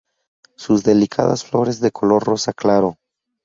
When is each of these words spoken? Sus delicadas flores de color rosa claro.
Sus 0.55 0.81
delicadas 0.81 1.45
flores 1.45 1.79
de 1.79 1.91
color 1.91 2.23
rosa 2.23 2.53
claro. 2.53 2.97